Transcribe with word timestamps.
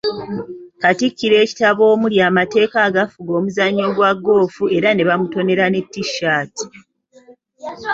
Katikkiro 0.81 1.35
ekitabo 1.43 1.83
omuli 1.93 2.17
amateeka 2.29 2.77
agafuga 2.87 3.31
omuzannyo 3.37 3.85
gwa 3.95 4.11
golf 4.25 4.53
era 4.75 4.89
ne 4.93 5.03
bamutonera 5.07 5.65
T-shirt. 5.91 6.55